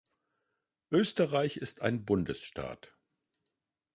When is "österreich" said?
0.89-1.57